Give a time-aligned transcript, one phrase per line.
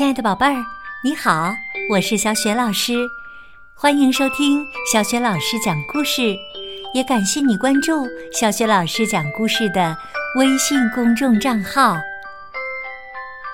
[0.00, 0.64] 亲爱的宝贝儿，
[1.04, 1.52] 你好，
[1.90, 3.06] 我是小雪老师，
[3.74, 6.34] 欢迎收听小雪老师讲故事，
[6.94, 9.94] 也感谢你关注小雪老师讲故事的
[10.36, 11.98] 微信公众账号。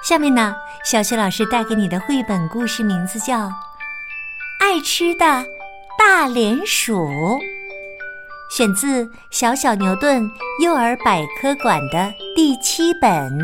[0.04, 0.54] 下面呢，
[0.84, 3.48] 小雪老师带给你的绘本故事名字叫
[4.60, 5.44] 《爱吃的
[5.98, 7.08] 大莲鼠》，
[8.56, 10.30] 选自小小牛顿
[10.62, 13.36] 幼儿百科馆的第七本。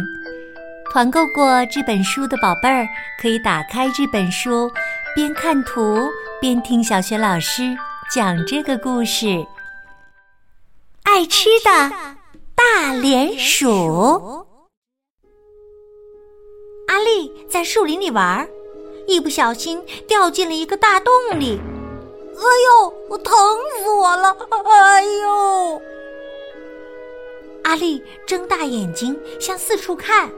[0.93, 2.86] 团购过这本书的宝贝儿，
[3.18, 4.71] 可以打开这本书，
[5.14, 7.75] 边看图边听小雪老师
[8.14, 9.43] 讲这个故事。
[11.04, 11.71] 爱吃的
[12.54, 14.46] 大莲鼠，
[16.89, 18.46] 阿丽在树林里玩，
[19.07, 21.58] 一不小心掉进了一个大洞里。
[22.36, 23.35] 哎呦，我疼
[23.79, 24.36] 死我了！
[24.66, 25.82] 哎呦！
[27.64, 30.30] 阿丽睁大眼睛向四处看。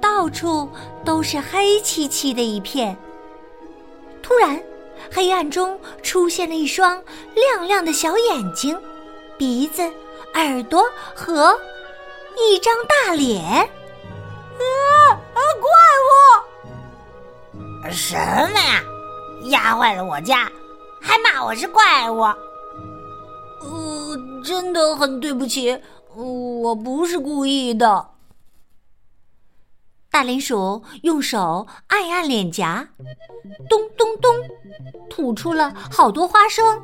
[0.00, 0.68] 到处
[1.04, 2.96] 都是黑漆漆的一片。
[4.22, 4.62] 突然，
[5.12, 7.02] 黑暗中出现了一双
[7.34, 8.78] 亮亮的小眼睛，
[9.36, 9.82] 鼻子、
[10.34, 10.84] 耳朵
[11.14, 11.58] 和
[12.36, 13.44] 一张大脸。
[13.44, 14.64] 啊
[15.10, 15.40] 啊！
[15.60, 15.70] 怪
[17.88, 17.90] 物！
[17.90, 18.82] 什么呀？
[19.44, 20.50] 压坏了我家，
[21.00, 22.20] 还骂我是怪物？
[23.62, 25.76] 呃，真的很对不起，
[26.14, 28.09] 我不是故意的。
[30.10, 32.88] 大林鼠用手按按脸颊，
[33.68, 34.34] 咚咚咚，
[35.08, 36.82] 吐出了好多花生。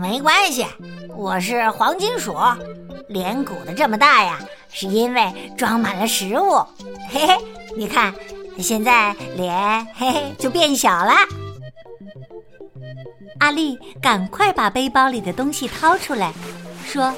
[0.00, 0.64] 没关系，
[1.16, 2.36] 我是黄金鼠，
[3.08, 4.38] 脸鼓的这么大呀，
[4.70, 6.64] 是因为装满了食物。
[7.10, 7.36] 嘿嘿，
[7.76, 8.14] 你看，
[8.58, 11.12] 现在脸嘿嘿就变小了。
[13.40, 16.32] 阿丽赶快把背包里的东西掏出来，
[16.86, 17.12] 说。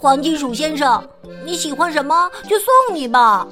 [0.00, 1.06] 黄金鼠先生，
[1.44, 3.46] 你喜欢什么就送你吧。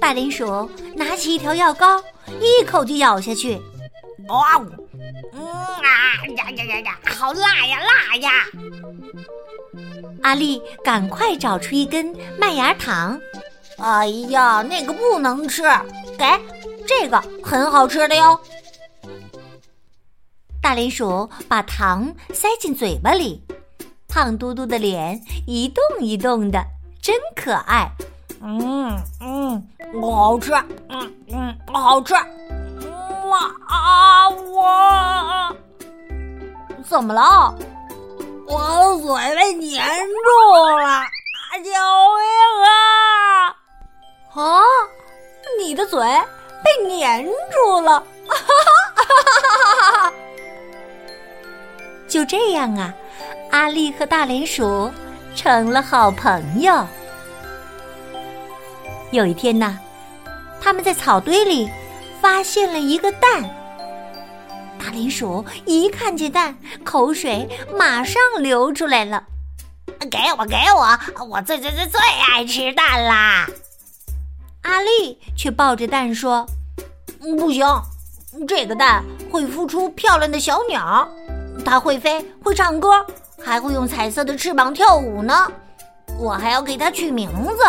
[0.00, 2.02] 大林鼠拿起一条药膏，
[2.40, 3.60] 一口就咬下去。
[4.28, 4.60] 哇，
[5.32, 8.30] 嗯啊呀呀呀呀，好辣呀辣呀！
[10.22, 13.18] 阿丽赶快找出一根麦芽糖。
[13.78, 15.62] 哎呀，那个不能吃，
[16.18, 16.26] 给
[16.86, 18.38] 这个很好吃的哟。
[20.60, 23.42] 大林鼠把糖塞进嘴巴里。
[24.12, 26.62] 胖嘟嘟的脸一动一动的，
[27.00, 27.90] 真可爱。
[28.42, 29.66] 嗯嗯，
[30.02, 30.52] 好吃。
[30.90, 32.12] 嗯嗯，好吃。
[32.12, 35.56] 哇啊我，
[36.86, 37.54] 怎么了？
[38.46, 41.04] 我的嘴被粘住了！
[41.64, 41.72] 救命
[42.68, 43.48] 啊！
[44.34, 44.60] 啊，
[45.58, 45.98] 你的嘴
[46.62, 47.98] 被粘住了！
[48.28, 48.44] 哈哈
[48.94, 49.12] 哈哈
[49.80, 50.12] 哈哈！
[52.06, 52.92] 就这样啊。
[53.52, 54.90] 阿丽和大莲鼠
[55.36, 56.86] 成了好朋友。
[59.10, 59.78] 有一天呢，
[60.58, 61.70] 他们在草堆里
[62.18, 63.42] 发现了一个蛋。
[64.78, 67.46] 大莲鼠一看见蛋，口水
[67.76, 69.22] 马上流出来了。
[70.10, 73.46] 给我，给我，我最最最最爱吃蛋啦！
[74.62, 76.46] 阿丽却抱着蛋说
[77.20, 77.66] ：“不行，
[78.48, 81.06] 这个蛋会孵出漂亮的小鸟，
[81.66, 83.06] 它会飞，会唱歌。”
[83.44, 85.50] 还会用彩色的翅膀跳舞呢，
[86.18, 87.64] 我还要给它取名字。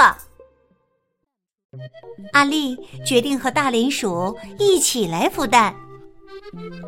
[2.34, 5.74] 阿丽决定和大莲鼠一起来孵蛋，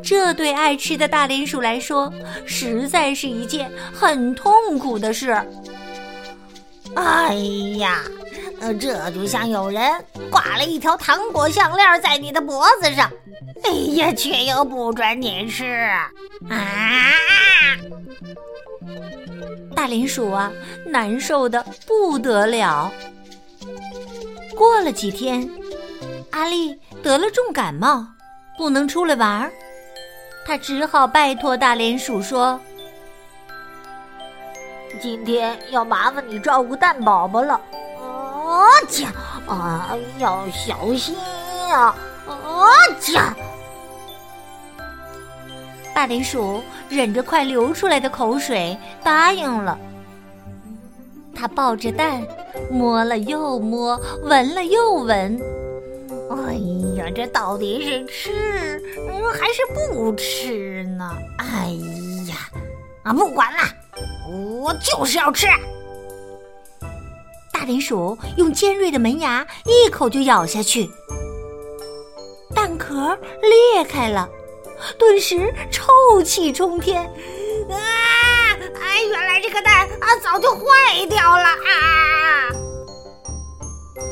[0.03, 2.13] 这对爱吃的大莲鼠来说，
[2.45, 5.35] 实在是一件很痛苦的事。
[6.95, 7.33] 哎
[7.77, 8.03] 呀，
[8.61, 9.91] 呃，这就像有人
[10.29, 13.11] 挂了一条糖果项链在你的脖子上，
[13.63, 16.11] 哎呀，却又不准你吃啊！
[19.75, 20.51] 大林鼠啊，
[20.85, 22.91] 难受的不得了。
[24.55, 25.47] 过了几天，
[26.31, 28.05] 阿丽得了重感冒，
[28.57, 29.51] 不能出来玩儿，
[30.45, 32.59] 他只好拜托大林鼠说
[35.01, 37.59] ：“今天要麻烦你照顾蛋宝宝了。”
[38.45, 39.09] 啊家
[39.47, 41.15] 啊，要小心
[41.67, 41.93] 呀！
[42.27, 42.69] 啊
[42.99, 43.35] 家。
[45.95, 49.79] 大莲鼠忍着快流出来的口水，答应了。
[51.33, 52.21] 他抱着蛋，
[52.69, 55.41] 摸了又摸，闻了又闻。
[56.29, 56.55] 哎
[56.97, 58.81] 呀，这到底是吃
[59.39, 61.09] 还是不吃呢？
[61.37, 61.69] 哎
[62.27, 62.35] 呀，
[63.03, 63.59] 啊，不管了，
[64.59, 65.47] 我就是要吃！
[67.53, 70.89] 大莲鼠用尖锐的门牙一口就咬下去，
[72.53, 74.29] 蛋壳裂开了。
[74.97, 77.03] 顿时臭气冲天，
[77.69, 77.77] 啊！
[78.81, 80.61] 哎，原来这个蛋啊早就坏
[81.09, 82.49] 掉了啊！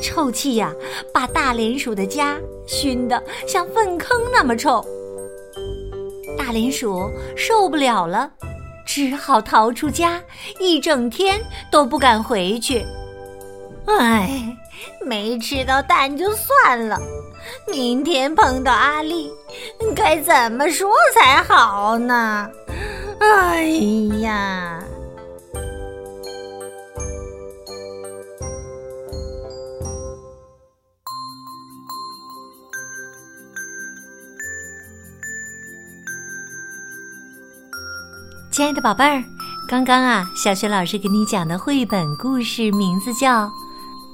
[0.02, 0.72] 臭气呀，
[1.12, 4.84] 把大莲鼠的家熏得像粪坑那么臭。
[6.36, 8.30] 大莲鼠受不了了，
[8.86, 10.20] 只好逃出家，
[10.58, 11.40] 一整天
[11.70, 12.84] 都不敢回去。
[13.86, 14.56] 唉，
[15.00, 17.00] 没吃到蛋就算了，
[17.70, 19.30] 明天碰到阿丽，
[19.94, 22.48] 该怎么说才好呢？
[23.20, 23.64] 哎
[24.20, 24.80] 呀！
[38.50, 39.24] 亲爱的宝贝儿，
[39.68, 43.46] 刚刚啊，小雪老师给你讲的绘本故事名字叫《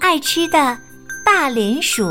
[0.00, 0.78] 爱吃的
[1.22, 2.04] 大莲鼠》，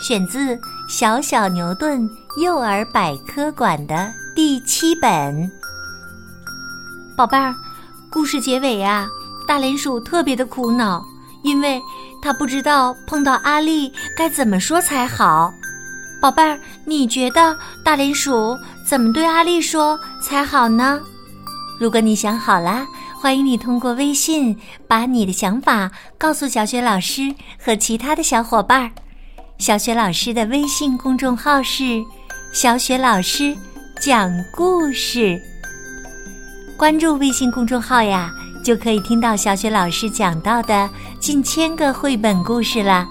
[0.00, 0.58] 选自
[0.88, 5.50] 小小牛顿幼儿百科馆的第七本。
[7.16, 7.54] 宝贝儿，
[8.10, 9.06] 故事结尾呀，
[9.46, 11.02] 大莲鼠特别的苦恼，
[11.42, 11.80] 因为
[12.20, 15.52] 它不知道碰到阿丽该怎么说才好。
[16.20, 21.00] 宝贝儿，你觉得大莲鼠怎么对阿丽说才好呢？
[21.78, 22.84] 如果你想好了，
[23.20, 24.58] 欢迎你通过微信
[24.88, 28.90] 把你的想法告诉小雪老师和其他的小伙伴儿。
[29.58, 32.04] 小雪老师的微信公众号是
[32.52, 33.56] “小雪老师
[34.00, 35.40] 讲故事”。
[36.76, 38.32] 关注微信公众号呀，
[38.64, 40.90] 就可以听到小雪老师讲到的
[41.20, 43.06] 近千个绘本故事了，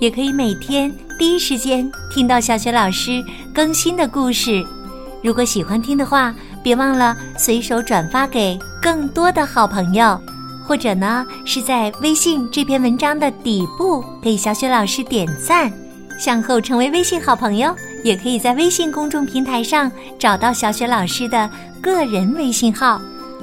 [0.00, 3.22] 也可以每天第一时间听到小雪老师
[3.54, 4.66] 更新的故事。
[5.22, 10.18] 如果喜欢听的话，别忘了随手转发给更多的好朋友，
[10.66, 15.72] 或者呢是在微信这篇文章的底部给小雪老师点赞。
[16.18, 17.74] 向后成为微信好朋友，
[18.04, 21.50] 也可以在微信公众平台上找到小雪老师的
[21.80, 23.00] 个人微信号。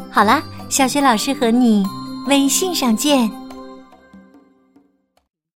[0.09, 1.83] 好啦，小雪老师和你
[2.27, 3.40] 微信上见。